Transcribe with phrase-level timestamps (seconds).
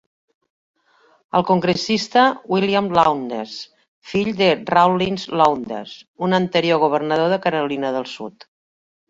[1.39, 3.53] El congressista William Lowndes,
[4.15, 5.93] fill de Rawlins Lowndes,
[6.29, 8.51] un anterior governador de Carolina del Sud.